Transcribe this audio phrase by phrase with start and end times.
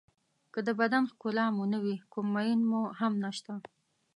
[0.53, 3.51] که د بدن ښکلا مو نه وي کوم مېن مو هم نشته.